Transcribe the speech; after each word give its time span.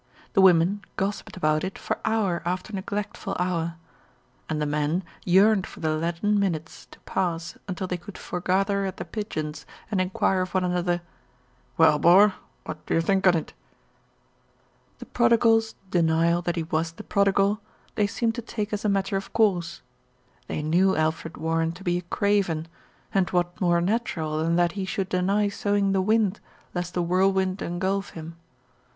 The 0.33 0.41
women 0.41 0.81
gossiped 0.95 1.37
about 1.37 1.63
it 1.63 1.77
for 1.77 1.99
hour 2.03 2.41
after 2.43 2.73
neglectful 2.73 3.35
hour, 3.37 3.75
and 4.49 4.59
the 4.59 4.65
men 4.65 5.03
yearned 5.25 5.67
for 5.67 5.79
the 5.79 5.95
leaden 5.95 6.39
minutes 6.39 6.87
to 6.89 6.99
pass 7.01 7.55
until 7.67 7.85
they 7.85 7.97
could 7.97 8.17
foregather 8.17 8.83
at 8.87 8.97
The 8.97 9.05
Pigeons 9.05 9.63
and 9.91 10.01
en 10.01 10.09
quire 10.09 10.41
of 10.41 10.55
one 10.55 10.63
another, 10.63 11.03
"Well, 11.77 11.99
bor, 11.99 12.33
wot 12.65 12.83
d'you 12.87 12.99
think 12.99 13.27
on 13.27 13.35
it?" 13.37 13.53
The 14.97 15.05
prodigal's 15.05 15.75
denial 15.91 16.41
that 16.41 16.55
he 16.55 16.63
was 16.63 16.93
the 16.93 17.03
prodigal, 17.03 17.61
they 17.93 18.07
seemed 18.07 18.33
to 18.33 18.41
take 18.41 18.73
as 18.73 18.83
a 18.83 18.89
matter 18.89 19.17
of 19.17 19.31
course. 19.33 19.83
They 20.47 20.63
knew 20.63 20.95
Alfred 20.95 21.37
Warren 21.37 21.73
to 21.73 21.83
be 21.83 21.99
a 21.99 22.01
craven, 22.01 22.67
and 23.13 23.29
what 23.29 23.61
more 23.61 23.79
natural 23.79 24.39
than 24.41 24.55
that 24.55 24.71
he 24.71 24.83
should 24.83 25.09
deny 25.09 25.47
sowing 25.49 25.91
the 25.91 26.01
wind, 26.01 26.39
lest 26.73 26.95
the 26.95 27.03
whirlwind 27.03 27.61
engulf 27.61 28.13
him. 28.17 28.35